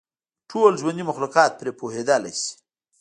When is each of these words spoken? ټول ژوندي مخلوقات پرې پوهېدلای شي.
ټول 0.49 0.71
ژوندي 0.81 1.03
مخلوقات 1.09 1.51
پرې 1.59 1.71
پوهېدلای 1.79 2.33
شي. 2.41 2.51